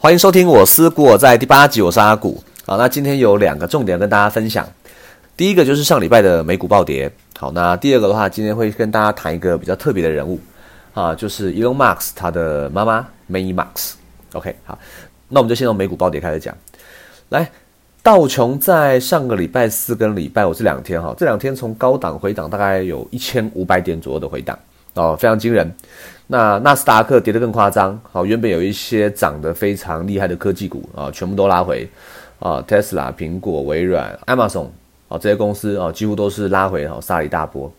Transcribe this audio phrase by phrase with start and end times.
[0.00, 2.40] 欢迎收听我思古我在第八集，我是阿古。
[2.64, 4.64] 好，那今天有两个重点跟大家分享。
[5.36, 7.10] 第一个就是上礼拜的美股暴跌。
[7.36, 10.38] 好，那第二个的话，今天会跟大家谈一个比较特别的人物
[10.94, 13.94] 啊，就是 Elon Musk 他的妈妈 May Musk。
[14.34, 14.78] OK，好，
[15.28, 16.56] 那我们就先从美股暴跌开始讲。
[17.30, 17.50] 来，
[18.00, 24.56] 道琼在上个礼拜四跟礼拜五这两天哈，这两天从高档回档大概有一千五百点左右的回档
[24.94, 25.68] 哦，非常惊人。
[26.30, 31.88] 那纳斯达克跌得更夸张，好，原本有一些涨得非常厉害的科技股啊，全部都拉回，
[32.38, 34.66] 啊，Tesla、苹果、微软、Amazon，
[35.08, 37.72] 啊，这些公司啊，几乎都是拉回，哈，杀了一大波，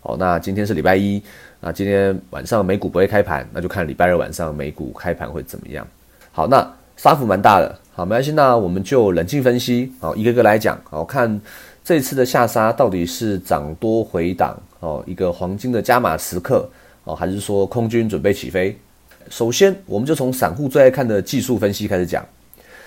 [0.00, 1.20] 好，那今天是礼拜一，
[1.58, 5.84] 那今天晚上美股不会开盘，那就看礼拜二晚上美股开盘会怎么样。
[6.30, 6.64] 好，那
[6.96, 11.40] 杀幅蛮大的，好，没关系，那我们就冷静分析，好，一个个来讲，好看
[11.82, 16.64] 这次的下杀到底是涨多回档，哦，一个黄金的加码时刻。
[17.08, 18.76] 哦，还是说空军准备起飞？
[19.30, 22.22] 首先，我们就从散户最爱看的技术分析开始讲。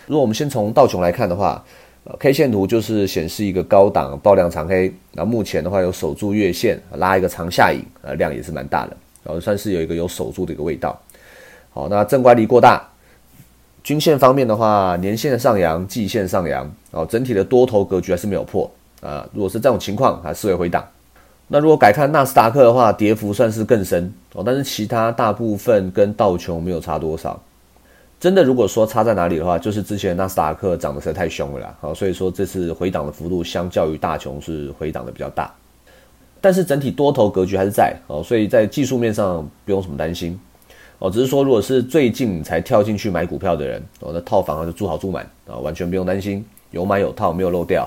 [0.06, 1.64] 如果我们先从道琼来看的话，
[2.04, 11.00] 呃，K 线图就是显示一个高档爆量长黑，那目前的话有守住月线，拉一个长下影，呃，量也是蛮大的，然后算是有一个有守住的一个味道。
[11.72, 12.88] 好，那正乖离过大，
[13.84, 18.70] 均线方面的话，年线上扬，季线上扬，哦，整体的多头格局还是没有破
[19.02, 19.28] 啊。
[19.34, 20.86] 如果是这种情况，还是为回档。
[21.54, 27.38] 那如果改看纳斯达克的话，跌幅算是更深哦，但是其他大部分跟道琼没有差多少。
[28.22, 35.54] 真的，如果说差在哪里的话，就是之前纳斯达克涨得实在太凶了啦，好，所以说这次回档的幅度相较于大琼是回档的比较大。
[36.40, 40.40] 但是整体多头格局还是在哦，所以在技术面上不用什么担心
[41.00, 47.86] 哦，只是说如果是最近才跳进去买股票的人哦，那套房就住好住满啊，完全不用担心，有买有套，没有漏掉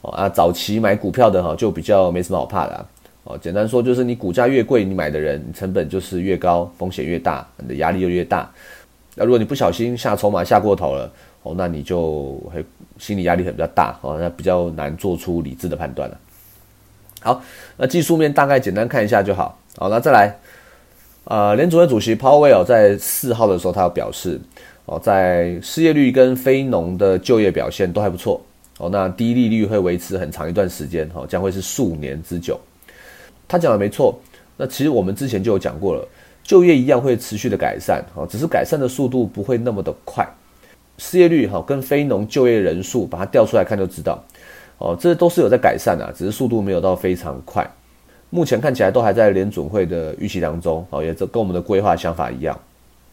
[0.00, 0.28] 哦啊。
[0.28, 2.86] 早期买股票的哈，就比较没什么好怕的。
[3.28, 8.48] 哦，简单说就是你股价越贵，你买的人你成本就是越高，风险越大，你的压力就越大。
[9.16, 11.10] 那如果你不小心下筹码下过头了，
[11.42, 12.64] 哦，那你就会
[12.98, 16.16] 心理压力会比较大，哦，那比较难做出理智的判断了。
[17.20, 17.42] 好，
[17.76, 19.58] 那技术面大概简单看一下就好。
[19.76, 20.32] 好，那再来，
[21.24, 24.40] 呃，联储会主席 Powell 在四号的时候，他有表示，
[24.84, 28.40] 哦，在失业率跟非农的就业表现都还不错，
[28.78, 32.60] 哦，那低利率会维持很长一段时间，哦，将会是数年之久。
[33.48, 34.18] 他讲的没错，
[34.56, 36.06] 那其实我们之前就有讲过了，
[36.42, 40.26] 就业一样会持续的改善，啊，只是改善的速度不会那么的快。
[40.98, 44.24] 失业率哈跟非农就业人数把它调出来看就知道，
[44.78, 47.70] 哦，这都是有在改善啊，只是速度没有到非常快。
[48.30, 52.58] 目前看起来都还在联准会的预期当中，哦，也跟我们的规划想法一样。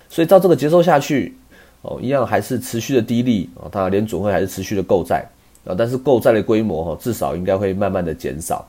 [0.10, 1.36] 所以照这个节奏下去，
[1.82, 5.24] 哦，一样还是持续的低利，哦，它联准会还是持续的购债，
[5.66, 8.68] 啊，但是购债的规模哈至少应该会慢慢的减少。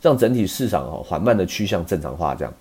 [0.00, 2.54] 让整体市场哈缓慢的趋向正常化，这样。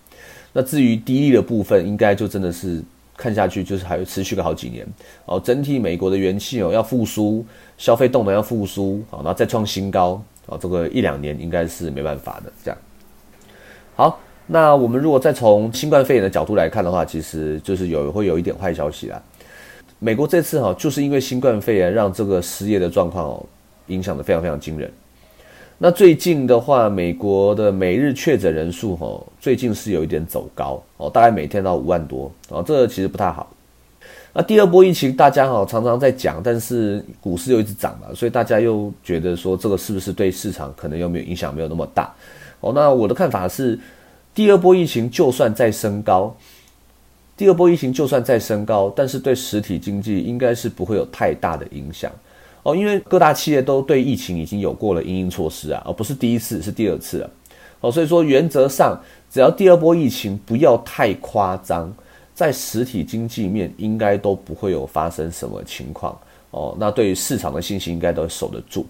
[0.53, 2.81] 那至于低利的部分，应该就真的是
[3.16, 4.88] 看下去就是还会持续个好几年
[5.25, 5.40] 哦。
[5.40, 7.46] 整体美国的元气哦要复苏，
[7.78, 12.52] 消费动能要复苏，好，然后再创新高啊，这个一两年应该是没办法的。
[12.64, 12.78] 这样。
[13.96, 19.22] 好，那我们如果再从新冠肺炎的角度来看的话，其实就是有会有一点坏消息啦。
[20.00, 23.46] 美国这次哈就是因为新冠肺炎让这个失业的状况哦
[23.88, 24.92] 影响的非常非常惊人。
[25.80, 33.48] 那最近的话，美国的每日确诊人数哈，最近是有一点走高哦，大概每天到五万多哦，这个其实不太好。
[34.34, 42.12] 那第二波疫情，大家哈常常在讲，但是股市又一直涨嘛，所以大家又觉得说这个是不是对市场可能又没有影响，没有那么大
[42.59, 42.72] 哦。
[42.74, 43.80] 那我的看法是，
[44.34, 46.36] 第二波疫情就算再升高，
[47.38, 52.12] 第二波疫情就算再升高，但是对实体经济应该是不会有太大的影响。
[52.67, 57.29] 哦，因为各大企业都对疫情已经有过了应应措施啊，而不是第一次，是第二次了。
[57.79, 59.01] 哦，所以说原则上，
[59.31, 61.89] 只要第二波疫情不要太夸张，
[62.33, 66.19] 在实体经济面应该都不会有发生什么情况。
[66.51, 68.85] 哦，那对于市场的信心应该都守得住。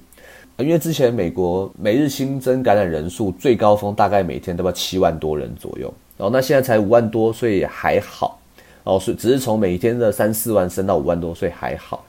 [0.58, 8.40] 因为之前美国每日新增感染人数最高峰大概每天都要七万多人左右，然后那现在才五万多，所以还好。
[8.86, 12.04] 哦，是只是从每天的三四万升到五万多，所以还好。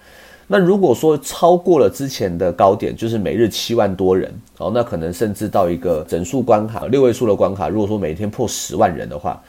[0.51, 7.69] 那如果说超过了之前的高点，就是每日七万多人哦，那可能甚至到一个整数关卡、六位数的关卡。
[7.69, 9.43] 如果说每天破十万人的话，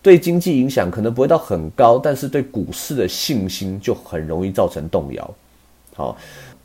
[0.00, 5.34] 对经济影响可能不会到很高，但是对股市的信心就很容易造成动摇。
[5.96, 6.16] 好，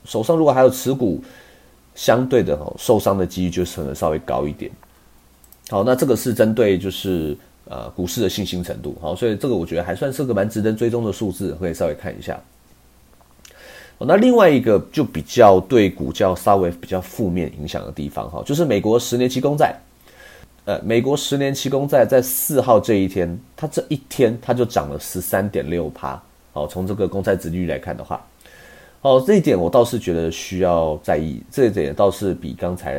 [0.05, 1.19] 手上如果还有持股，
[1.95, 4.71] 相对的哈受伤的几率就可能稍微高一点。
[5.69, 7.35] 好，那这个是针对就是
[7.65, 8.95] 呃股市的信心程度。
[9.01, 12.39] 好，所以这个我觉得还算是个蛮值得追踪的数字，可以稍微看一下。
[13.99, 19.73] 那另外一个就比较对股价稍微比较负面影响的地方哈，就是美国十年期公债，
[20.65, 28.21] 呃，美国十年期公债在四号这一天，它这一天它就涨了十三点六趴，好，从这个公债殖利率来看的话，
[29.01, 32.95] 哦，这一点我倒是觉得需要在意，这一点倒是比刚才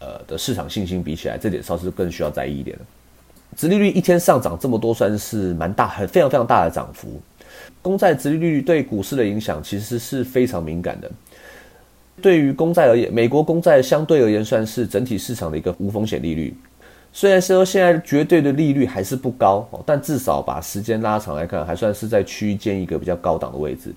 [0.00, 2.84] 呃的市场信心比起来，这点倒是更需要在意一点的。
[3.56, 7.20] 殖利率一天上涨这么多，算是蛮大，很非常非常大的涨幅。
[7.80, 11.10] 公债殖利率对股市的影响其实是非常敏感的。
[12.20, 16.54] 对于公债而言，美国公债相对而言算是整体市场的一个无风险利率。
[17.12, 23.92] 虽然说现在绝对的利率还是不高，但至少把时间拉长来看，还算是在区间一个比较高档的位置。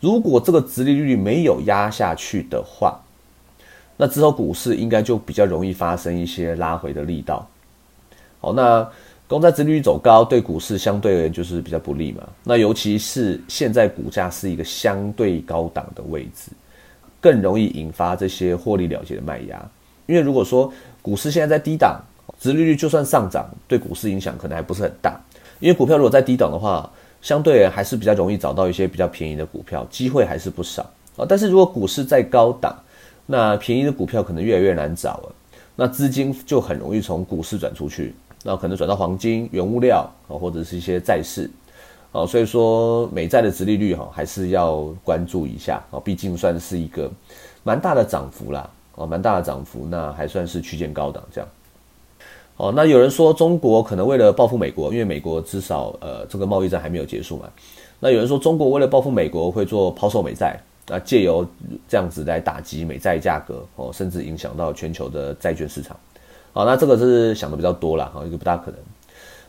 [0.00, 3.00] 如果这个殖利率没有压下去的话，
[3.96, 7.48] 那之后股市应该就比较容易发生一些拉回的力道。
[8.40, 8.86] 好，那
[9.26, 12.22] 公债殖利率走高，对股市相对而言就是比较不利嘛。
[12.44, 16.52] 那尤其是现在股价是一个相对高档的位置，
[17.20, 19.70] 更容易引发这些获利了结的卖压。
[20.06, 21.98] 因为如果说股市现在在低档，
[22.38, 25.18] 殖利率就算上涨，对股市影响可能还不是很大，
[25.58, 26.88] 因为股票如果在低档的话，
[27.22, 30.82] 相对还是比较容易找到一些比较便宜的股票，机会还是不少
[31.16, 31.24] 啊。
[31.26, 32.76] 但是如果股市在高档，
[33.24, 35.34] 那便宜的股票可能越来越难找了，
[35.74, 38.14] 那资金就很容易从股市转出去，
[38.46, 41.50] 那可能转到黄金、原物料啊，或者是一些债市
[42.12, 42.26] 啊。
[42.26, 47.10] 所以说美债的殖利率哈，还是要关注一下啊，毕竟算是一个
[47.62, 51.48] 蛮大的涨幅啦，哦，蛮大的涨幅，那还算是区间高档这样。
[52.58, 57.48] 哦，那有人说中国可能为了报复美国，因为美国至少呃这个贸易战还没有结束嘛。
[57.98, 60.60] 那有人说中国为了报复美国会做抛售美债，
[60.90, 61.44] 啊借由
[61.88, 65.96] 这样子来打击美债价格，哦甚至影响到全球的债券市场。
[66.54, 68.80] 好，那这个是想的比较多了，哈一个不大可能。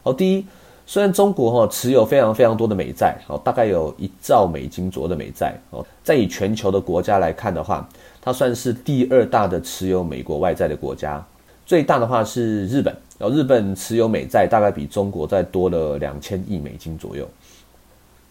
[0.01, 0.45] 好，第一，
[0.87, 7.87] 虽然中国哈持有非常非常多的美债，哦大概有一兆美金左右的美债，哦在以全球的国家来看的话，
[8.19, 11.23] 它算是第二大的持有美国外债的国家。
[11.63, 17.27] 最大的话是日本，然后日本持有美债大概比中国再多了两千亿美金左右。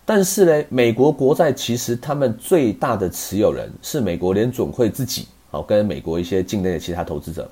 [0.04, 7.48] 但是呢，美国国债其实他们最大的持有人是美国联准会自己，好跟美国一些境内的其他投资者，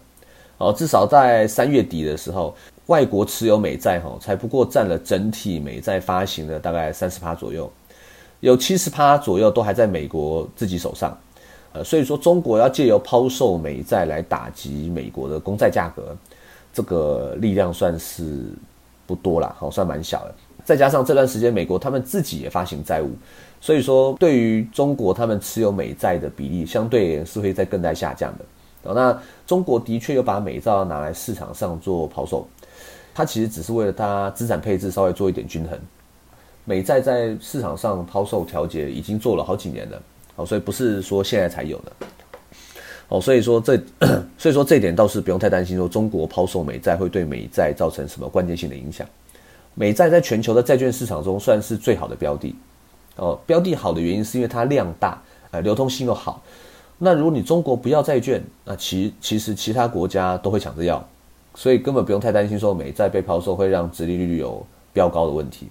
[0.62, 2.54] 哦，至少在三月底的时候，
[2.86, 7.68] 外国持有美债哈才不过占了整体美债发行的大概三十趴左右，
[8.38, 11.18] 有七十趴左右都还在美国自己手上。
[11.72, 16.16] 呃，所以说中国要借由抛售美债来打击美国的公债价格，
[16.72, 18.44] 这个力量算是
[19.06, 20.34] 不多啦，好算蛮小的。
[20.64, 23.10] 再加上这段时间美国他们自己也发行债务，
[23.60, 28.44] 所以说对于中国他们持有美债的比例，相对是会在更在下降的。
[28.84, 32.48] 那中国的确有把美债拿来市场上做抛售，
[33.14, 35.78] 它其实只是为了它资产配置稍微做一点均衡。
[36.64, 40.02] 美债在市场上抛售调节已经做了好几年了。
[40.34, 41.92] 哦，所以不是说现在才有的，
[43.08, 43.76] 哦，所以说这，
[44.38, 49.06] 所以说这点倒是不用太担心，说中国抛售美债会对美债造成什么关键性的影响。
[49.74, 52.56] 美债在全球的债券市场中算是最好的标的，
[53.16, 56.42] 哦，标的好的原因是因为它量大，呃，流通性又好。
[57.04, 61.04] 那如果你中国不要债券，那其其实其他国家都会抢着要，
[61.52, 65.66] 所以根本不用太担心说美债被抛售会让殖利率有飙高的问题。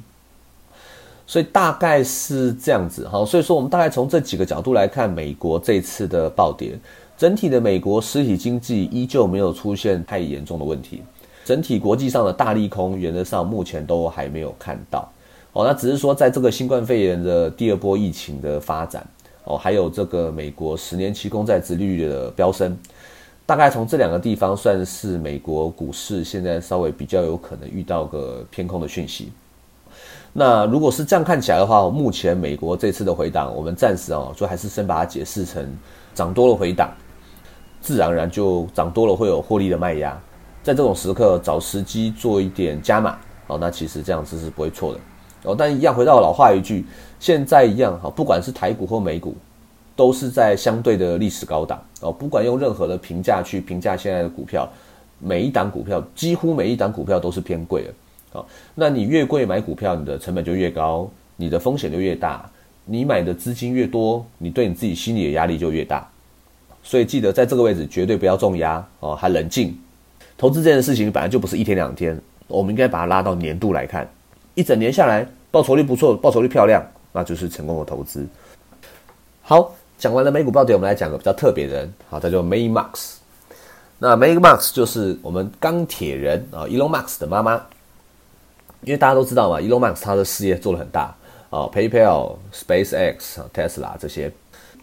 [1.25, 6.77] 所以大概是这样子哈，所以说我们大概从这几个角度来看，美国这次的暴跌，
[7.17, 11.01] 整体的美国实体经济依旧没有出现太严重的问题，
[11.45, 15.09] 整体国际上的大利空原则上目前都还没有看到。
[15.53, 19.07] 哦，那只是说在这个新冠肺炎的第二波疫情的发展
[19.43, 22.77] 哦，还有这个美国十年期公债殖利率的飙升，
[23.45, 29.31] 大概从这两个地方算是美国股市现在稍微比较有可能遇到个偏空的讯息。
[30.33, 35.67] 那如果是这样看起来的话，目前美国这次的回档，我们暂时啊，就还是先把它解释成
[36.13, 36.89] 涨多了回档，
[37.81, 40.17] 自然而然就涨多了会有获利的卖压，
[40.63, 43.17] 在这种时刻找时机做一点加码，
[43.47, 44.99] 哦，那其实这样子是不会错的，
[45.43, 46.85] 哦，但一样回到老话一句，
[47.19, 49.35] 现在一样哈，不管是台股或美股，
[49.95, 54.69] 都是在相对的历史高档，哦，不管用任何的评价去评价现在的股票，
[55.19, 57.93] 每一档股票几乎每一档股票都是偏贵的。
[58.33, 62.49] 好，那你越贵买股票，你的成本就越高，你的风险就越大。
[62.85, 66.07] 你买的资金越多，你对你自己心理的压力就越大。
[66.81, 69.77] 所以记得在这个位置绝对不要重压哦，还冷静。
[70.37, 74.09] 投资这件事情本来就不是一天两天，我们应该把它拉到年度来看，
[74.53, 78.25] 一整年下来报酬率不错，报酬率漂亮，那就是成功的投资。
[79.41, 83.15] 好，讲完了美股暴跌，我们来讲个比较特别的人，好，他叫 May Max。
[83.99, 87.61] 那 May Max 就是我们钢铁人啊，Elon Max 的妈妈。
[88.83, 91.15] 因为大家都知道嘛，Elon Musk 他的事业做得很大
[91.51, 94.31] 啊，PayPal、SpaceX、Tesla 这些，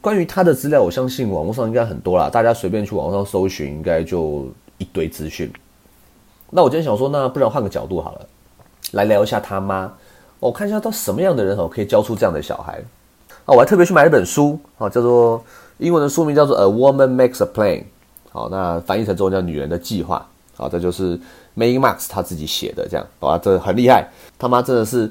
[0.01, 4.47] 关于他的资料，我相信网络上应该很多啦，大家随便去网上搜寻，应该就
[4.77, 5.53] 一堆资讯。
[6.49, 8.29] 那我今天想说，那不然换个角度好了，
[8.93, 9.93] 来聊一下他妈
[10.41, 12.83] 我看一下到什么样的人哦可以教出这样的小孩。
[13.45, 15.43] 啊，我还特别去买了一本书啊，叫做
[15.79, 17.81] 英文的书名叫做《A Woman Makes a Plan》，
[18.31, 20.27] 好，那翻译成中文叫《女人的计划》。
[20.59, 21.19] 好，这就是
[21.57, 24.07] May Max 他自己写的，这样，哇，这很厉害，
[24.39, 25.11] 他妈真的是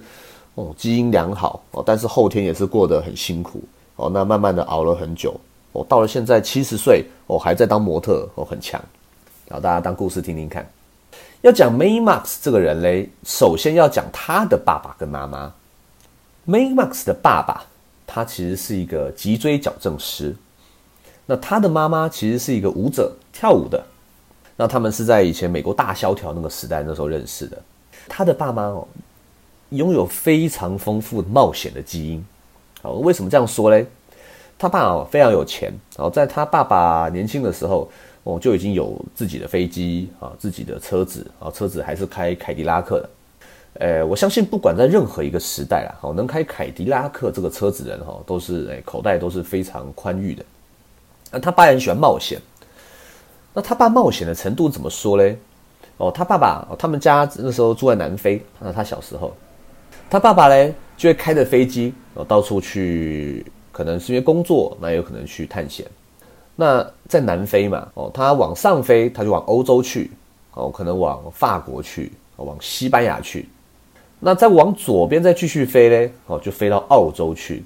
[0.55, 3.63] 哦，基因良好哦，但是后天也是过得很辛苦
[3.95, 5.33] 哦，那慢慢的熬了很久
[5.71, 8.79] 哦，到了现在七十岁哦，还在当模特哦，很强。
[9.49, 10.67] 好，大家当故事听听看。
[11.41, 15.53] 要讲 May Max 这个人嘞，首先要讲他的爸爸跟妈妈。
[16.47, 17.63] May Max 的爸爸，
[18.07, 20.35] 他其实是一个脊椎矫正师，
[21.25, 23.83] 那他的妈妈其实是一个舞者，跳舞的。
[24.55, 27.61] 那他们是在以前美国大萧条那个时代那时候认识的。
[28.07, 28.87] 他的爸妈哦，
[29.69, 32.25] 拥有非常丰富冒险的基因。
[32.81, 33.85] 好，为什么这样说嘞？
[34.57, 37.87] 他爸哦非常有钱，然后在他爸爸年轻的时候
[38.27, 43.09] 哦就已经有自己的飞机啊，自己的车子啊，车子还是开凯迪拉克的。
[43.79, 50.43] 呃，我相信不管在任何一个时代啦，好能开凯迪拉克这个车子人哈，都是哎口袋都是非常宽裕的。
[51.31, 52.37] 那他爸也很喜欢冒险。
[53.53, 55.37] 那他爸冒险的程度怎么说嘞？
[55.95, 58.41] 哦，他爸爸，他们家那时候住在南非。
[58.59, 59.33] 那他小时候，
[60.09, 65.85] 他爸爸嘞就会开着飞机，哦，到处去，可能是因为工作，那有可能去探险。
[66.59, 70.11] 那在南非嘛，哦，他往上飞，他就往欧洲去，
[70.55, 73.47] 哦，可能往法国去，往西班牙去。
[74.19, 77.63] 那再往左边再继续飞嘞，哦，就飞到澳洲去。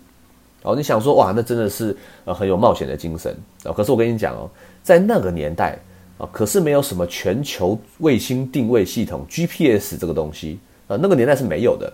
[0.64, 1.96] 哦，你想说哇，那真的是
[2.26, 3.74] 呃很有冒险的精神哦。
[3.74, 4.48] 可是我跟你讲哦。
[4.84, 5.78] 在那个年代
[6.18, 11.94] 啊，可是没有什么全球卫星定位系统 GPS 这个东西啊，那个年代是没有的。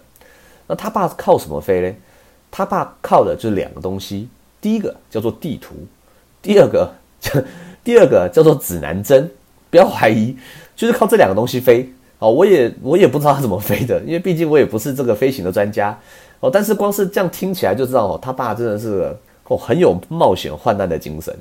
[0.66, 1.94] 那他爸靠什么飞呢？
[2.50, 4.30] 他爸靠的就是两个东西，
[4.62, 5.76] 第一个叫做地图，
[6.48, 6.92] 第二个
[7.84, 9.30] 第二个叫做指南针。
[9.70, 10.34] 不要怀疑，
[10.78, 11.88] 就是靠这两个东西飞
[12.20, 12.32] 哦。
[12.32, 15.96] 我也我也不知道他怎么飞的，因为毕竟我也不是这个飞行的专家
[16.40, 16.50] 哦。
[16.50, 19.14] 但是光是这样听起来就知道哦，他爸真的是
[19.50, 21.38] 哦很有冒险患难的精神。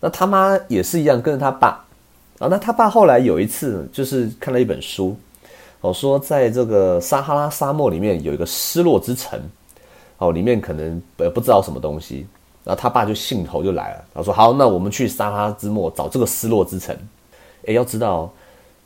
[0.00, 1.82] 那他妈也是一样，跟着他爸
[2.40, 2.46] 啊。
[2.50, 5.16] 那他爸后来有一次，就是看了一本书，
[5.80, 9.40] 哦，说在这个撒哈拉沙漠里面有一个失落之城，
[10.18, 12.26] 哦，里面可能呃不知道什么东西。
[12.66, 16.94] 然后他爸就兴头就来了，他说：“好，那我们去撒哈拉之漠找这个失落之城。”
[17.64, 18.28] 诶，要知道，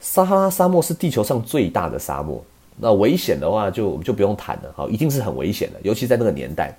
[0.00, 2.44] 撒哈拉沙漠是地球上最大的沙漠，
[2.76, 6.76] 那危险的话就我们就不用谈了，好，一定是很危险的，尤其在那个年代。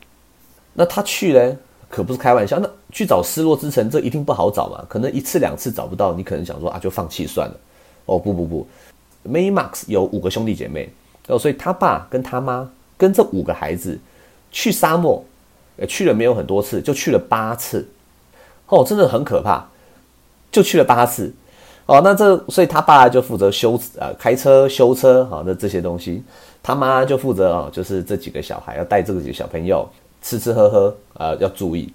[0.73, 1.57] 那他去呢？
[1.89, 4.85] 可不是开玩笑，那去找失落之城，这一定不好找嘛？
[4.87, 7.59] 可能一次两次找不到，你可能想说啊，就放弃算了。
[8.05, 8.65] 哦，不不不
[9.27, 10.89] ，May Max 有五个兄弟姐妹
[11.27, 13.99] 哦，所以他爸跟他妈跟这五个孩子
[14.51, 15.21] 去沙漠，
[15.81, 17.85] 呃，去了没有很多次，就去了八次。
[18.67, 19.67] 哦，真的很可怕，
[20.49, 21.33] 就去了八次。
[21.87, 26.23] 哦，那这所以他爸就负责修啊，开车修车，好，那这些东西，
[26.63, 29.85] 他妈就负责哦，就是这几个小孩要带这几个小朋友。
[30.23, 31.91] 吃吃喝喝啊，要注意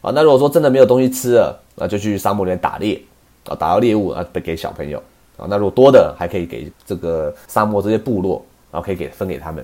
[0.00, 0.10] 啊。
[0.14, 2.98] 那如果说真的没有东西吃了，那就去沙漠里面打猎
[3.44, 4.98] 啊，打到猎物啊，给小朋友
[5.36, 5.44] 啊。
[5.50, 8.42] 那如果多的，还可以给这个沙漠这些部落，
[8.72, 9.62] 然后可以给分给他们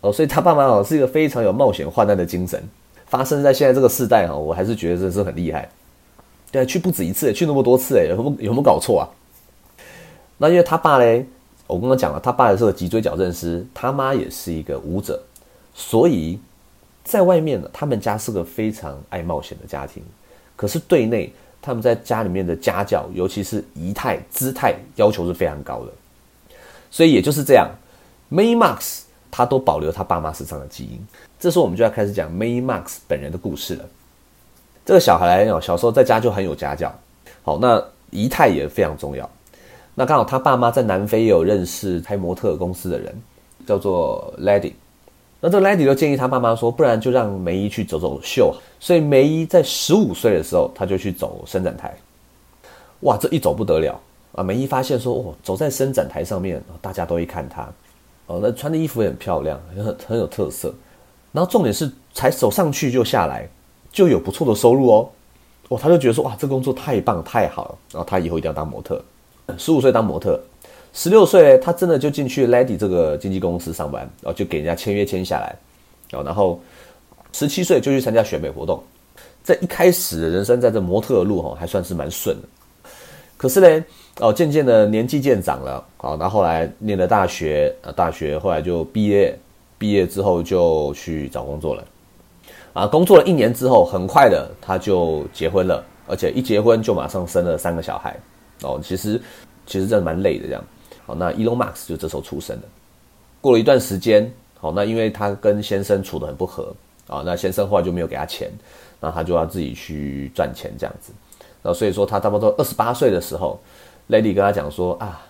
[0.00, 0.12] 哦。
[0.12, 2.62] 所以他爸妈哦是一个非常有冒险患难的精神，
[3.06, 5.68] 发生在现在这个世代哈，我还是觉得真是很厉害。
[6.50, 9.04] 对，去不止一次，去那么多次，哎，有没有没有搞错啊？
[10.38, 11.26] 那因为他爸嘞，
[11.66, 15.22] 我刚刚讲了，他爸也是个脊椎矫正师，他妈也是一个舞者，
[15.74, 16.38] 所以。
[17.06, 20.02] 在外面呢，他们家是个非常爱冒险的家庭，
[20.56, 21.30] 可是对内，
[21.60, 25.92] 他们在家里面的家教，尤其是仪态、姿态要求是非常高的。
[26.90, 27.68] 所以也就是这样
[28.32, 29.02] ，May Max
[29.36, 31.04] 他都保留他爸妈身上的基因。
[31.40, 33.84] 这时候我们就要开始讲 May Max 本人的故事了。
[34.86, 36.94] 这个小孩哦，小时候在家就很有家教，
[37.42, 39.28] 好，那仪态也非常重要。
[39.96, 43.12] 那刚好他爸妈在南非也有认识开模特公司的人，
[43.66, 44.74] 叫做 Lady。
[45.40, 48.54] 那这个 Lady 就建议他爸妈说，不然就让梅姨去走走秀。
[48.78, 51.92] 所以梅姨在十五岁的时候，他就去走伸展台。
[53.00, 54.00] 哇，这一走不得了
[54.36, 54.44] 啊！
[54.44, 57.68] 梅姨发现说，哦，走在伸展台上面，大家都会看他。
[58.26, 60.74] 哦，那穿的衣服也很漂亮，很很有特色。
[61.32, 63.48] 然后重点是，才走上去就下来，
[63.92, 65.08] 就有不错的收入哦。
[65.68, 67.78] 哦，他就觉得说，哇，这工作太棒太好了。
[67.92, 69.02] 然后他以后一定要当模特。
[69.58, 70.40] 十五岁当模特。
[70.96, 75.56] 十六岁，他真的就进去 Lady 这个经纪公司上班，然后就给人家签约签下来，
[76.08, 76.60] 然后
[77.32, 78.80] 十七岁就去参加选美活动，
[79.42, 82.48] 在一开始的人生在这模特的路哈还算是蛮顺的，
[83.44, 83.84] 可是呢，
[84.20, 89.38] 哦，渐渐的年纪渐长了，好，那后来念了大学，啊，大学后来就毕业，
[89.76, 91.84] 毕业之后就去找工作了，
[92.72, 98.16] 啊，工作了一年之后，很快的他就结婚了，而且一结婚就马上生了三个小孩，
[98.62, 99.20] 哦，其实
[99.66, 100.64] 其实真的蛮累的这样。
[101.04, 102.62] 好，那 Elon Musk 就这时候出生了。
[103.42, 106.74] 过了一段时间，好，那因为他跟先生处得很不和
[107.08, 108.50] 啊，那先生后来就没有给他钱，
[109.00, 111.12] 那他就要自己去赚钱这样子。
[111.66, 113.58] 那所以说他差不多二十八岁的时候
[114.10, 115.22] ，Lady 跟他讲说啊，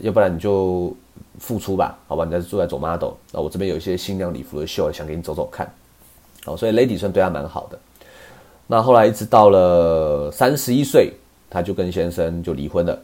[0.00, 0.96] 要不然你就
[1.38, 5.70] 付出吧，好吧，你在住在走 model，那我这边有一些新娘礼服的秀，想给你走走看。
[6.46, 7.78] 好，所以 Lady 算对他蛮好的。
[8.66, 11.12] 那后来一直到了三十一岁，
[11.50, 12.98] 他就跟先生就离婚了。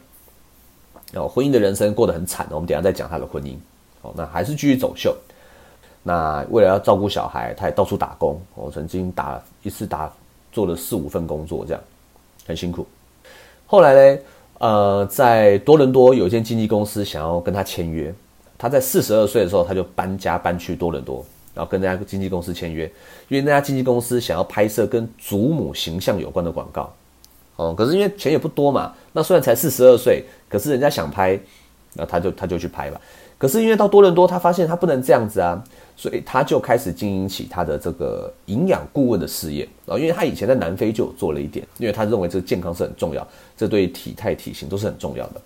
[1.13, 3.55] 然后婚姻的人生过得很惨，我们等下再讲他的婚姻。
[4.01, 5.15] 哦，那还是继续走秀。
[6.01, 8.41] 那为了要照顾小孩，他也到处打工。
[8.55, 10.11] 我曾经打一次打
[10.51, 11.83] 做了四五份工作，这样
[12.51, 12.85] 很辛苦。
[13.65, 14.19] 后来呢，
[14.59, 18.13] 呃，在多伦多有一间经纪公司想要跟他签约。
[18.57, 22.83] 他在四十二岁的时候，他就搬家搬去多伦多，然后跟那家经纪公司签约。
[23.27, 26.93] 因为那家经纪公司想要拍摄跟祖母形象有关的广告。
[27.55, 31.39] 哦，可是因为钱也不多嘛，那虽然才四十二岁，可是人家想拍，
[31.93, 33.01] 那他就他就去拍吧。
[33.37, 35.63] 可是因为到多伦多，他发现他不能这样子啊，
[35.95, 39.97] 所以他就开始经营起他的这个营养顾问的事业啊。
[39.97, 45.41] 因为他以前在南非就做了一点，因为他认为这个健康是很重要，这对体态体型都是很重要的。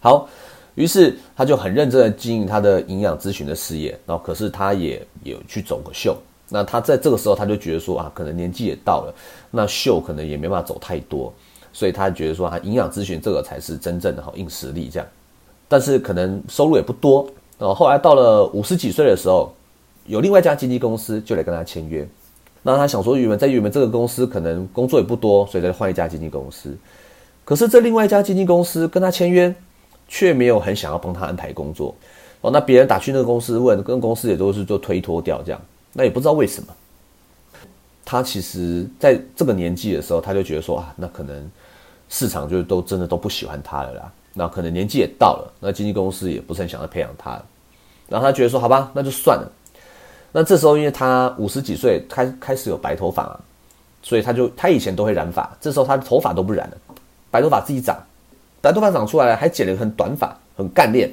[0.00, 0.28] 好，
[0.74, 6.16] 于是他就很认真的经营他的营养咨询的事业，然后可是他也有去走个秀。
[6.48, 9.14] 那他在这个时候，他就觉得说啊，可能年纪也到了，
[9.50, 11.32] 那秀可能也没办法走太多，
[11.72, 15.08] 所以他觉得说啊，营养咨询这个才是真正的好硬实力这样。
[15.66, 17.26] 但是可能收入也不多。
[17.58, 19.54] 然后后来到了五十几岁的时候，
[20.06, 22.06] 有另外一家经纪公司就来跟他签约。
[22.62, 26.76] 那他想说，原本在原本这个公司可能工作也不多，所以再换一家经纪公司。
[27.44, 29.52] 可是这另外一家经纪公司跟他签约，
[30.06, 31.92] 却没有很想要帮他安排工作。
[32.40, 35.60] 哦，那别人打去那个公司问，跟公司也都是做推脱掉这样。
[35.92, 36.68] 那也不知道为什么，
[38.04, 41.50] 他其实在这个年纪的时候，他就觉得说啊，那可能
[42.08, 44.12] 市场就都真的都不喜欢他了啦。
[44.34, 47.42] 那可能年纪也到了，那经纪公司也不是很想要培养他。
[48.08, 49.50] 然后他觉得说，好吧，那就算了。
[50.32, 53.40] 那这时候因为他五十几岁，开开始有白头发啊，
[54.02, 56.76] 所以他就他以前都会染发，这时候他的头发都不染了，
[57.30, 57.96] 白头发自己长，
[58.60, 61.10] 白头发长出来了，还剪了很短发，很干练。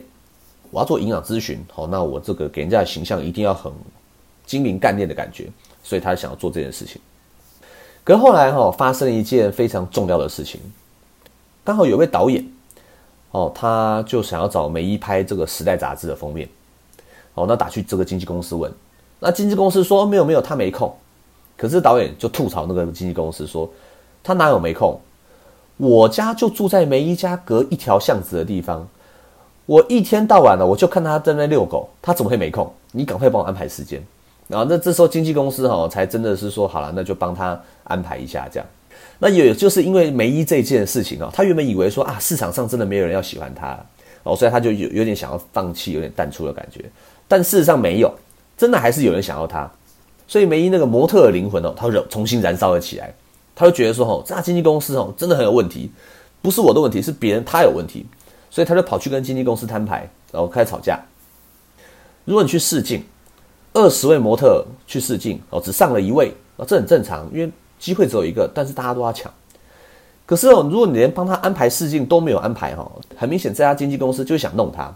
[0.71, 3.71] 我要做营养咨询，好，那我这个给人家的形象一定要很。
[4.45, 5.47] 精明干练的感觉，
[5.83, 6.99] 所以他想要做这件事情。
[8.03, 10.59] 可是后来哈，发生了一件非常重要的事情，
[11.63, 12.43] 刚好有位导演
[13.29, 16.49] 哦，他就想要找梅姨拍这个《时代》杂志的封面。
[17.35, 18.73] 哦，那打去这个经纪公司问，
[19.19, 20.93] 那经纪公司说没有没有，他没空。
[21.57, 23.69] 可是导演就吐槽那个经纪公司说，
[24.23, 24.99] 他哪有没空？
[25.77, 28.87] 我家就住在梅姨家隔一条巷子的地方，
[29.65, 32.71] 我一天到晚的我就看他在那遛狗，他怎么会没空？
[32.91, 34.01] 你赶快帮我安排时间。
[34.47, 38.67] 然后那这时候经纪公司哈才真的是说好了，那就帮他安排一下这样。
[39.19, 43.77] 那也就是因为梅姨这件事情啊，他原本以为说啊市场上真的没有人要喜欢他
[44.23, 46.83] 哦，所以他就有有点想要放弃，有点淡出的感觉。
[47.27, 48.11] 但事实上没有，
[48.59, 49.67] 真的还是有人想要他。
[50.27, 53.11] 所以梅姨那个模特的灵魂哦，他就重新燃烧了起来。
[53.55, 55.89] 他就觉得说哦，这家经纪公司哦真的很有问题，
[56.41, 58.05] 不是我的问题，是别人他有问题。
[58.51, 60.99] 所以他就跑去跟经纪公司摊牌，然后开始吵架。
[62.25, 63.01] 如果你去试镜。
[63.71, 69.31] 二十位模特去试镜哦，只上了一位啊，这很正常，因为机会只有一个，但是大家都要抢。
[70.25, 74.91] 可是哦，如果你连帮他安排试镜都没有安排哈，很明显这家经纪公司就想弄他。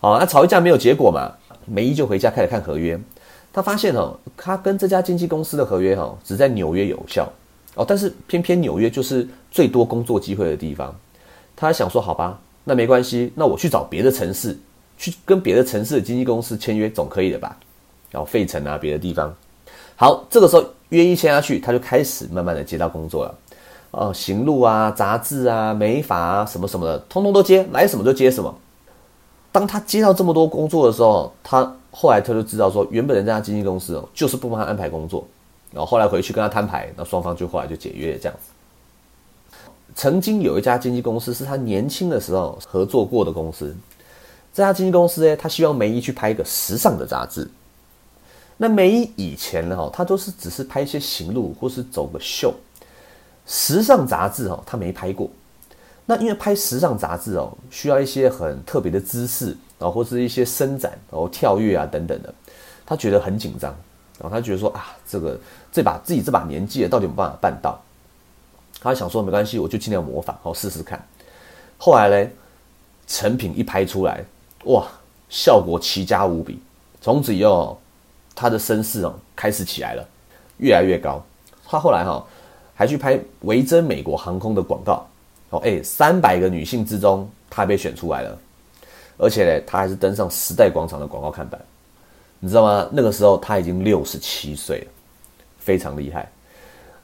[0.00, 1.32] 好，那吵一架没有结果嘛，
[1.70, 2.98] 梅姨就回家开始看合约。
[3.52, 7.30] 他发现哦，他跟这家经纪公司的合约哈，只在纽约有效
[7.74, 10.94] 哦，但是偏偏纽约就是最多工作机会的地方。
[11.56, 14.56] 他想说，好吧，那没关系，那我去找别的城市，
[14.96, 17.56] 去跟别的城市的经纪公司签约总可以的吧？
[18.10, 19.34] 然后费城啊，别的地方，
[19.96, 23.34] 好，这个时候约一签下去，他就开始慢慢的接到工作了，
[23.90, 28.54] 哦，行路啊，杂志啊，美发啊，什么什么的，通通都接，来什么就接什么。
[29.50, 35.26] 当他接到这么多工作的时候，他后来他就知道说，原本人家经纪公司哦，就是不帮他安排工作，
[35.72, 38.50] 然后后来回去跟他摊牌，那双方就后来就解约这样子。
[39.94, 43.74] 曾经有一家经纪公司是他年轻的时候合作过的公司，
[44.52, 47.50] 这家经纪公司呢，他希望梅姨去拍一个时尚的杂志。
[48.58, 52.52] 那梅姨以前呢，哈，他都是只是拍一些行路或是走个秀，
[53.46, 55.28] 时尚杂志哦，他没拍过。
[56.10, 62.32] 那因为拍时尚杂志哦，需要一些很特别的姿势然后，或是一些伸展，然后跳跃啊等等的，
[62.86, 63.70] 他觉得很紧张，
[64.18, 65.38] 然后他觉得说啊，这个
[65.70, 67.78] 这把自己这把年纪了，到底有办法办到？
[68.80, 70.98] 他想说没关系，我就尽量模仿，好试试看。
[71.76, 72.30] 后来呢，
[73.06, 74.24] 成品一拍出来，
[74.64, 74.88] 哇，
[75.28, 76.58] 效果奇佳无比，
[77.00, 77.78] 从此以后。
[78.40, 80.08] 他的声势哦开始起来了，
[80.58, 81.20] 越来越高。
[81.66, 82.24] 他后来哈
[82.72, 85.04] 还去拍维珍美国航空的广告
[85.50, 88.38] 哦，哎，三百个女性之中她被选出来了，
[89.16, 91.60] 而且呢她还是登上时代广场的广告看板。
[92.40, 92.88] 你知道吗？
[92.92, 94.86] 那个时候她已经六十七岁了，
[95.58, 96.30] 非常厉害。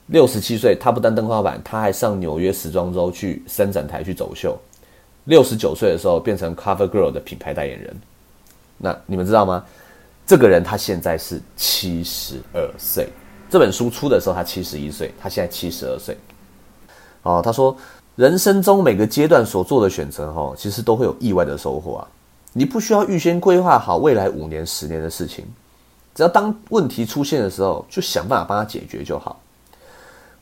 [0.09, 4.57] 六十七岁，她不但登花板，她还上纽约时装周去伸展台去走秀。
[5.25, 7.97] 六十九岁的时候，变成 Cover Girl 的品牌代言人。
[8.77, 9.65] 那你们知道吗？
[10.27, 13.09] 这个人他现在是七十二岁。
[13.49, 16.17] 这本书出的时候，他七十一岁，他现在七十二岁。
[17.23, 17.75] 哦，他说，
[18.17, 22.09] 人生中每个阶段所做的选择，哈，其实都会有意外的收获啊。
[22.53, 25.45] 你不需要预先规划好未来五年、十年的事情，
[26.15, 29.41] 只要当问题出现的时候，就想办法帮他解决就好。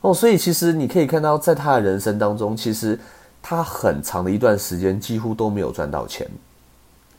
[0.01, 2.99] 哦，所以其实你可以看到，在他的人生当中，其实
[3.41, 6.29] 他很长的一段时间几乎都没有赚到钱，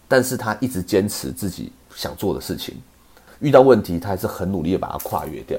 [0.07, 2.77] 但是他一直坚持自己想做的事情，
[3.41, 5.59] 遇到问题他还是很努力的把它跨越掉。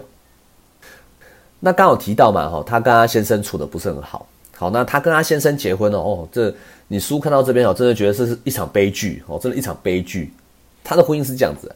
[1.59, 4.25] 那刚好提到嘛，哈，他跟他先生处的不是很好，
[4.57, 6.53] 好，那他跟他先生结婚了，哦，这
[6.87, 10.31] 你书看到这边哦，真的觉得这是一场悲剧，哦，真的一场悲剧。
[10.83, 11.73] 他的婚姻是这样子，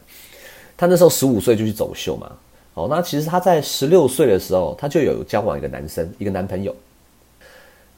[0.76, 2.30] 他那时候十五岁就去走秀嘛。
[2.74, 6.74] 哦，那其实他在十六岁的时候，他就有交往一个男生，一个男朋友。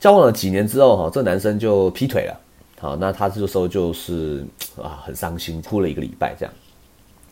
[0.00, 2.40] 交往了几年之后，哈，这男生就劈腿了。
[2.80, 4.44] 好，那他这个时候就是
[4.82, 6.52] 啊，很伤心，哭了一个礼拜这样。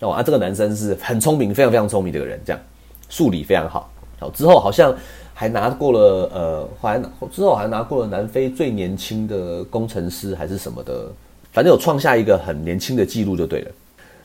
[0.01, 2.63] 哦，啊，这个男生是很聪明，非常非常聪明的一个人，这样，
[3.09, 3.91] 数理非常好。
[4.21, 4.95] 好，之后好像
[5.35, 11.11] 还拿过了，呃，还之后还拿过了南非最年轻的工程师还是什么的，
[11.53, 13.71] 反正有创下一个很年轻的记录就对了。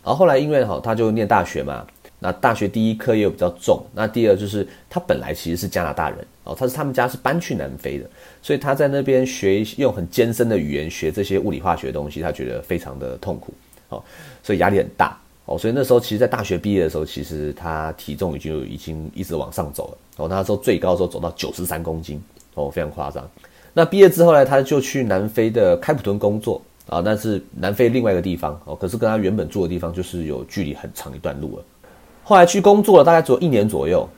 [0.03, 1.85] 然后后来因为哈，他就念大学嘛。
[2.17, 8.09] 那大学第一科又比较重，那第二就是他本来其实是加拿大人哦，他是他们家是搬去南非的，
[8.41, 13.53] 所以他在那边学用很艰深的语言学这些物理化学东西，他觉得非常的痛苦
[13.89, 14.01] 哦，
[14.41, 22.19] 所以压力很大哦，所以那时候其实，在大学毕业的时候，其实他体重已经已经一直往上走了哦，那时候最高的时候走到九十三公斤
[22.55, 23.29] 哦，非常夸张。
[23.73, 31.63] 那毕业之后呢，他就去南非的开普敦工作啊，那是南非另外一个地方哦，可是跟他原本住的地方就是有距离很长一段路了。
[32.23, 34.09] 后来去工作了，大概只有一年左右，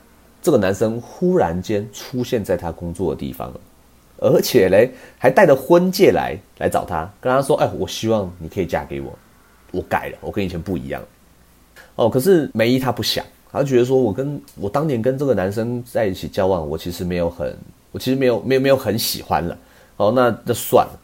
[0.41, 3.59] 这个男生忽然间出现在他工作的地方了，
[4.19, 9.13] 而且嘞还带着婚戒来来找他，跟他说：“哎，我希望你可以嫁给我，
[9.71, 11.03] 我改了，我跟以前不一样。”
[11.97, 17.53] 哦，可是梅姨她不想，她觉得说我跟我当年跟这个男生在一起交往，我其实没有很，
[17.91, 19.57] 我其实没有没有没有很喜欢了。
[19.97, 20.99] 哦，那那算了，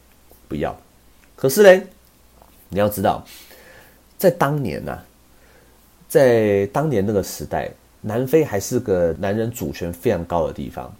[0.48, 0.74] 不要。
[1.36, 1.86] 可是嘞，
[2.70, 3.22] 你要知道，
[4.18, 4.98] 在当年呐。
[6.08, 10.94] 在当年那个时代，南非还是个男人主权非常高的地方。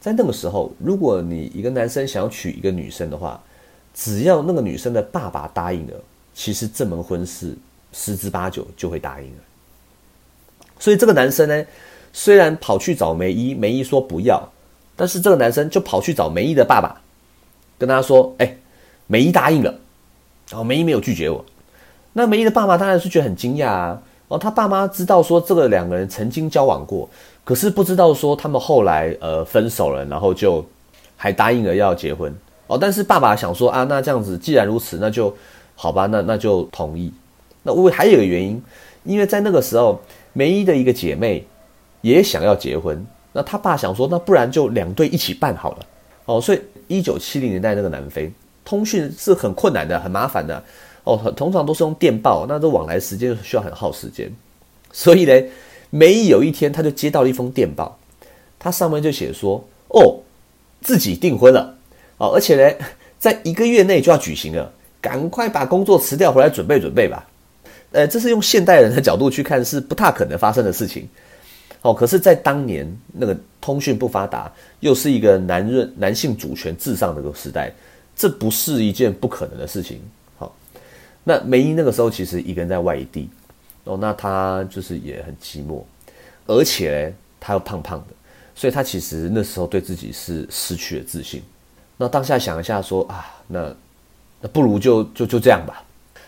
[0.00, 3.42] 在那个时候，如果你一个男生想要娶一个女生的话，
[3.92, 5.94] 只要那个女生的爸爸答应了，
[6.34, 7.52] 其实这门婚事
[7.94, 9.42] 十之八九就会答应了。
[10.78, 11.64] 所以这个男生呢，
[12.12, 14.46] 虽然跑去找梅姨，梅姨说不要，
[14.96, 17.00] 但是这个男生就跑去找梅姨的爸爸，
[17.78, 18.56] 跟他说：“哎，
[19.06, 19.72] 梅姨答应了，
[20.50, 21.42] 然后梅姨没有拒绝我。”
[22.12, 24.02] 那梅姨的爸爸当然是觉得很惊讶啊。
[24.28, 27.08] 哦，他爸妈知道说这个两个人曾经交往过，
[27.44, 30.64] 可是不知道说他们后来呃分手了，然后就
[31.16, 32.34] 还答应了要结婚。
[32.66, 35.34] 哦，但是爸爸想说啊，那这样子既然如此，那就
[35.76, 37.12] 好吧，那那就同意。
[37.64, 38.62] 那为还有一个原因，
[39.02, 40.00] 因为在那个时候，
[40.32, 41.44] 梅姨的一个姐妹
[42.02, 45.86] 也想要结婚，那他爸想说，那不然就两对一起办好了。
[46.26, 48.30] 哦，所以一九七零年代那个南非
[48.64, 50.62] 通讯是很困难的，很麻烦的。
[51.04, 54.32] 哦，通常都是用电报，那这往来时间需要很耗时间，
[54.90, 55.42] 所以呢，
[55.90, 57.98] 梅姨有一天他就接到了一封电报，
[58.58, 60.16] 他上面就写说，哦，
[60.80, 61.76] 自己订婚了，
[62.16, 62.74] 哦，而且呢，
[63.18, 64.72] 在一个月内就要举行了，
[65.02, 67.26] 赶快把工作辞掉回来准备准备吧。
[67.94, 71.08] 呃，这是用现代人的角度去看是不太可能发生的事情，
[71.80, 77.72] 哦，可是，在当年那个通讯不发达，又是一个男人男性主权至上的个时代，
[78.16, 80.00] 这不是一件不可能的事情。
[80.36, 80.52] 好
[81.22, 83.30] 那梅姨那个时候其实一个人在外地，
[83.84, 85.80] 哦，那她就是也很寂寞，
[86.46, 88.14] 而且她又胖胖的，
[88.56, 91.40] 所以她其实那时候对自己是失去了自信。
[91.96, 93.72] 那当下想一下说啊，那
[94.40, 95.84] 那不如就就就这样吧，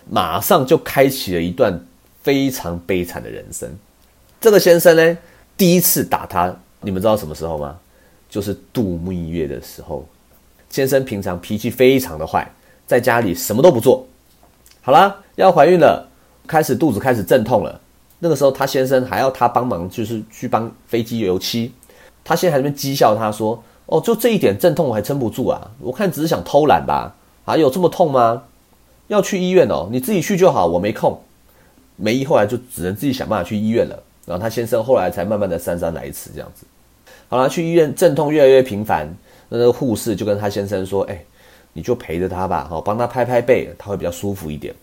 [0.08, 1.78] 马上就开启了一段
[2.22, 3.68] 非常悲惨的人生。
[4.40, 5.18] 这个先生呢，
[5.56, 7.76] 第一次打他，你们知道什么时候吗？
[8.28, 10.06] 就是度蜜月的时候。
[10.68, 12.50] 先生平常脾气非常的坏，
[12.86, 14.06] 在家里什么都不做。
[14.82, 16.06] 好啦，要怀孕了，
[16.46, 17.80] 开始肚子开始阵痛了。
[18.18, 21.72] 那个时候，他先生还要他帮忙，就是去帮飞机油漆。
[22.24, 25.70] 他现在还在讥笑他说：“哦，就这一点阵痛我还撑不住啊！
[25.78, 27.14] 我看只是想偷懒吧？
[27.44, 28.42] 啊，有这么痛吗？
[29.08, 31.20] 要去医院哦，你自己去就好，我没空。”
[31.96, 34.02] 梅姨后来就只能自己想办法去医院了。
[34.26, 36.66] 然后他先生后来才慢慢的姗姗来迟这样子。
[37.28, 39.08] 好了，去医院阵痛越来越频繁，
[39.48, 41.22] 那个护士就跟他先生说：“哎。”
[41.76, 44.74] 你就陪着他吧，好，帮他拍拍背，他会比较舒服一点。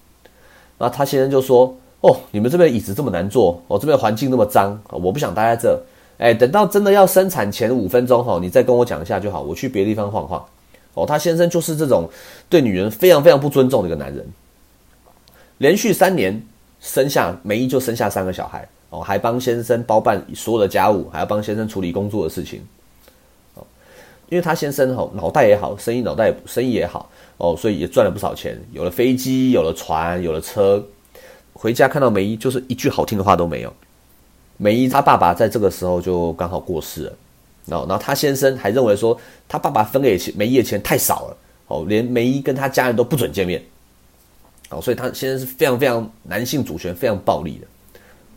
[0.78, 5.84] 那他先生就说：“哦，你们这边椅子这么难坐，我这边环境那么脏，我不想待在这。
[6.20, 10.46] 哎，等到真的要生产前五分钟哈，你再跟我讲一下就好，我去别地方晃晃。
[10.94, 12.10] 哦，他先生就是这种
[12.50, 14.26] 对女人非常非常不尊重的一个男人。
[15.58, 16.42] 连续三年
[16.80, 22.62] 生下梅姨就生下三个小孩，哦，还帮先生包办所有的家务，还要帮先生处理工作的事情。
[23.54, 23.66] 哦，
[24.30, 30.84] 因为他先生哈脑袋也好，生意脑袋生意也好，哦，所以也赚了不少钱，有了飞机，有了船，有了车。
[31.54, 33.74] 回家看到梅姨，就是一句好听的话都没有。
[34.58, 37.14] 梅姨她爸爸在这个时候就刚好过世了，
[37.68, 43.64] 哦，然后他先生还认为说，他爸爸分给梅姨的钱太少了，哦，连梅姨跟他家人都不准见面，
[44.70, 47.68] 哦，所以他先生是非常非常男性主权非常暴力的。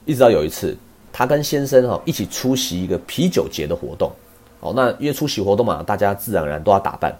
[0.05, 0.77] 一直到有一次，
[1.13, 4.13] 他跟先生哈一起出席一个啤酒节的活动，
[4.61, 7.13] 哦，那因为出席活动嘛，大家自然而然都要打扮。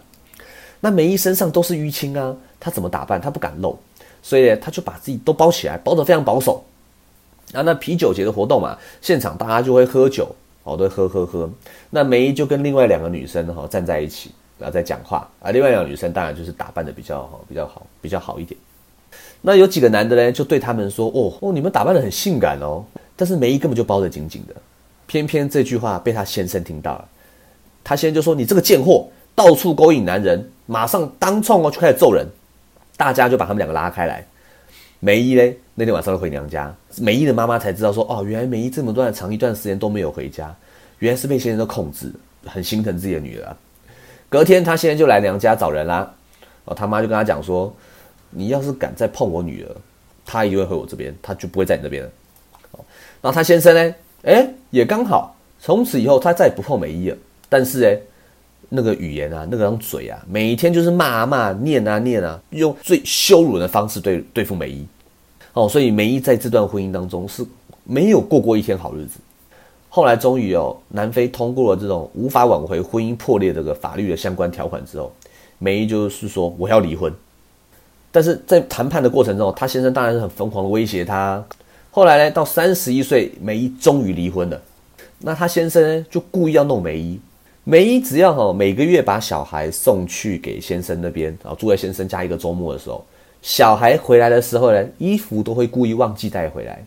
[0.79, 3.21] 那梅姨身上都是淤青啊，她怎么打扮？
[3.21, 3.77] 她不敢露。
[4.23, 6.65] 所以她就把自己都包起来，包得非常保守。
[7.53, 10.29] 啊，那啤酒节的活动嘛，现场大家就会喝酒，
[10.67, 11.49] 哦，都喝喝喝。
[11.89, 15.27] 那梅姨就跟另外两个女生哈站在一起，然后在讲话。
[15.41, 18.59] 啊，另外两个女生当然就是打扮的比较好，比较好，比较好一点。
[19.41, 24.55] 那有几个男的呢，就对他们说：“哦哦，你们打扮的很性感哦。”但是梅姨根本就包得紧紧的。
[25.07, 27.09] 偏偏这句话被他先生听到了，
[27.85, 32.27] 他先生就说：“你这个贱货，到处勾引男人，马上当众哦就开始揍人。”
[32.99, 34.27] 大家就把他们两个拉开来。
[34.99, 40.57] 梅姨嘞，那天晚上回娘家，梅姨的妈妈才知道说，哦，原来梅姨这么段长一段时间都没有回家，
[41.01, 42.11] 原来是被先生控制，
[42.47, 43.57] 很心疼自己的女儿。
[44.31, 46.11] 隔天，他现在就来娘家找人啦。
[46.65, 47.71] 哦，他妈就跟他讲说，
[48.31, 49.77] 你要是敢再碰我女儿，
[50.25, 52.11] 他一定会回我这边，他就不会在你那边了。
[52.71, 52.81] 哦，
[53.21, 57.17] 然后他先生呢，哎，也刚好，从此以后他再也不碰梅姨了。
[57.49, 58.01] 但是哎。
[58.69, 64.85] 那个语言啊，那张嘴啊，每一天就是骂啊骂，念啊念啊，用最羞辱的方式对对付梅姨。
[65.57, 67.43] 哦，所以梅姨在这段婚姻当中是
[67.83, 69.19] 没有过过一天好日子。
[69.89, 75.11] 后来终于哦，南非通过了这种无法挽回婚姻破裂这个法律的相关条款之后，
[75.59, 77.11] 梅姨就是说我要离婚。
[78.13, 81.43] 但是在谈判的过程中，她先生当然是很疯狂的威胁她。
[81.91, 84.61] 后来呢，到三十一岁，梅姨终于离婚了。
[85.21, 87.19] 那她先生呢，就故意要弄梅姨。
[87.65, 93.03] 梅姨只要哈每个月把小孩送去给先生那边，然后住在先生家一个周末的时候，
[93.47, 96.85] 小孩回来的时候呢，衣服都会故意忘记带回来。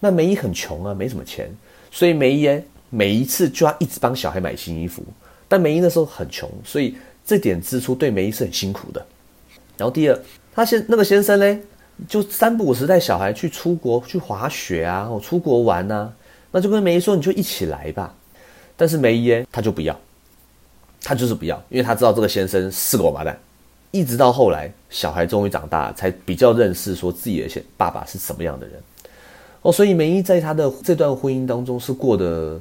[0.00, 1.48] 那梅姨很穷啊，没什么钱，
[1.88, 5.04] 所以梅姨每一次就要一直帮小孩买新衣服。
[5.46, 9.06] 但梅姨那时候很穷，所以这点支出对梅姨是很辛苦的。
[9.76, 10.20] 然后第二，
[10.52, 11.60] 他先那个先生呢，
[12.08, 16.12] 就三不五时带小孩去出国去滑雪啊，或出国玩呐，
[16.50, 18.12] 那就跟梅姨说，你就一起来吧。
[18.76, 19.96] 但是梅姨她就不要，
[21.00, 23.38] 她就是不要，因为她知道这个先生是个王八蛋。
[23.94, 28.82] 一直到后来，小孩终于长大，才比较认识说自己的爸爸是什么样的人。
[29.62, 32.60] 哦，所以梅姨在她的这段婚姻当中是过得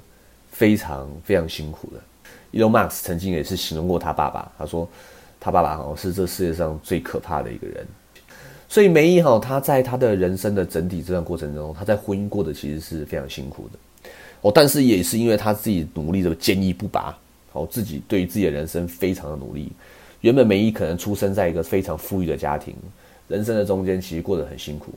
[0.51, 1.99] 非常非常辛苦的。
[2.59, 4.87] Elon Musk 曾经也是形容过他爸爸，他说
[5.39, 7.83] 他爸爸好像是这世界上最可怕的一个人。
[8.69, 14.09] 所以梅姨哈，她在她的人生的整体这段过程中，她在婚姻过得其实是非常辛苦的。
[14.41, 17.17] 哦，但是也是因为他自己努力的坚毅不拔，
[17.53, 19.71] 哦，自己对于自己的人生非常的努力。
[20.23, 22.73] 原本梅姨可能出生在一个非常富裕的家庭，
[23.27, 24.93] 人生的中间其实过得很辛苦。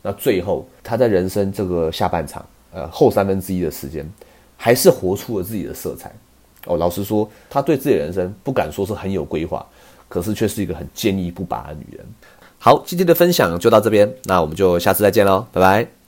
[0.00, 4.10] 那最后他在人生这个下半场，呃，后三分之一的时间，
[4.56, 6.10] 还是活出了自己的色彩。
[6.64, 9.64] 哦，老实说，他对自己的人生不敢说是很有规划，
[10.08, 12.06] 可是却是一个很坚毅不拔的女人。
[12.58, 16.01] 好，今天的分享就到这边，那我们就下次再见喽，拜拜。